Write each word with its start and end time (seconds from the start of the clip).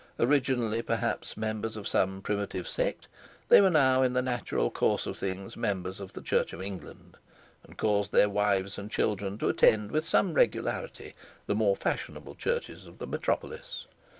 Originally, 0.19 0.81
perhaps, 0.81 1.37
members 1.37 1.77
of 1.77 1.87
some 1.87 2.23
primitive 2.23 2.67
sect, 2.67 3.05
they 3.49 3.61
were 3.61 3.69
now 3.69 4.01
in 4.01 4.13
the 4.13 4.21
natural 4.23 4.71
course 4.71 5.05
of 5.05 5.15
things 5.15 5.55
members 5.55 5.99
of 5.99 6.13
the 6.13 6.23
Church 6.23 6.53
of 6.53 6.59
England, 6.63 7.17
and 7.63 7.77
caused 7.77 8.11
their 8.11 8.27
wives 8.27 8.79
and 8.79 8.89
children 8.89 9.37
to 9.37 9.47
attend 9.47 9.91
with 9.91 10.07
some 10.09 10.33
regularity 10.33 11.13
the 11.45 11.53
more 11.53 11.75
fashionable 11.75 12.33
churches 12.33 12.87
of 12.87 12.97
the 12.97 13.05
Metropolis. 13.05 13.85